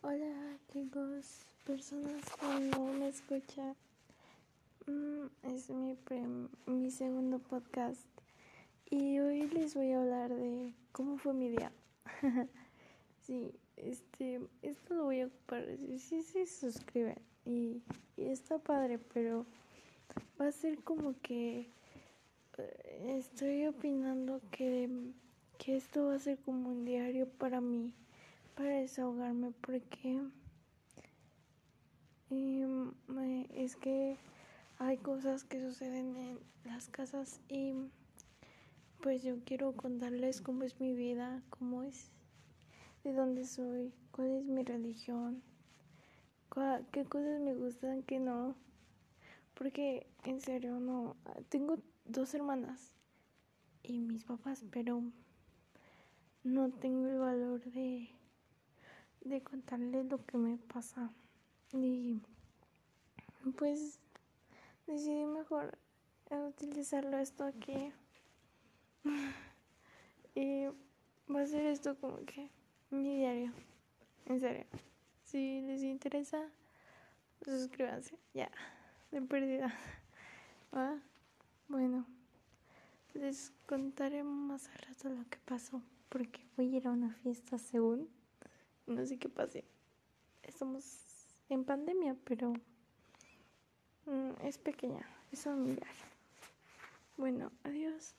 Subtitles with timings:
[0.00, 3.74] Hola chicos, personas que no me escuchan.
[4.86, 5.96] Mm, es mi,
[6.66, 8.06] mi segundo podcast
[8.88, 11.72] y hoy les voy a hablar de cómo fue mi día.
[13.26, 15.66] sí, este, esto lo voy a ocupar.
[15.98, 17.82] Sí, sí, se suscriben y,
[18.16, 19.46] y está padre, pero
[20.40, 21.66] va a ser como que
[22.56, 24.88] eh, estoy opinando que,
[25.58, 27.92] que esto va a ser como un diario para mí
[28.58, 30.20] para desahogarme porque
[32.28, 32.92] em,
[33.54, 34.16] es que
[34.80, 37.72] hay cosas que suceden en las casas y
[39.00, 42.10] pues yo quiero contarles cómo es mi vida, cómo es,
[43.04, 45.40] de dónde soy, cuál es mi religión,
[46.90, 48.56] qué cosas me gustan, qué no.
[49.54, 51.14] Porque en serio no,
[51.48, 52.96] tengo dos hermanas
[53.84, 55.04] y mis papás, pero
[56.42, 58.17] no tengo el valor de
[59.24, 61.10] de contarles lo que me pasa.
[61.72, 62.20] Y
[63.56, 63.98] pues
[64.86, 65.78] decidí mejor
[66.30, 67.92] utilizarlo esto aquí.
[70.34, 70.66] y
[71.32, 72.50] va a ser esto como que
[72.90, 73.52] mi diario.
[74.26, 74.66] En serio.
[75.24, 76.40] Si les interesa,
[77.44, 78.18] suscríbanse.
[78.34, 78.50] Ya,
[79.10, 79.74] de pérdida.
[81.70, 82.06] Bueno,
[83.12, 85.82] les contaré más al rato lo que pasó.
[86.08, 88.08] Porque voy a ir a una fiesta según
[88.88, 89.64] no sé qué pase.
[90.42, 90.84] Estamos
[91.48, 92.52] en pandemia, pero
[94.06, 95.92] mm, es pequeña, es familiar.
[97.16, 98.14] Bueno, adiós.